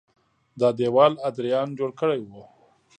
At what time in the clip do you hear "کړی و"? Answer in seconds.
1.99-2.31